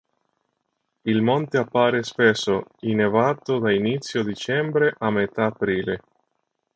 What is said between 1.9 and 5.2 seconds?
spesso innevato da inizio dicembre a